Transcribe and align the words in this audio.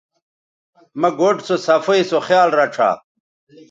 مہ 0.99 1.09
گوٹھ 1.17 1.41
سوصفائ 1.47 2.01
سو 2.09 2.19
خیال 2.27 2.49
رڇھا 2.59 2.89